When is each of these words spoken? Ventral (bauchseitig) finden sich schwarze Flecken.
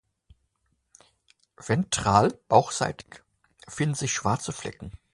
Ventral 1.57 2.33
(bauchseitig) 2.47 3.23
finden 3.67 3.93
sich 3.93 4.11
schwarze 4.11 4.51
Flecken. 4.51 4.93